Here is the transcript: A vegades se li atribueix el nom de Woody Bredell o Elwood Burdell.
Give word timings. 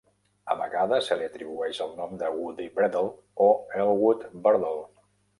A 0.51 0.55
vegades 0.59 1.09
se 1.09 1.17
li 1.17 1.25
atribueix 1.25 1.81
el 1.85 1.91
nom 1.99 2.15
de 2.21 2.31
Woody 2.37 2.65
Bredell 2.79 3.11
o 3.49 3.51
Elwood 3.83 4.25
Burdell. 4.47 4.81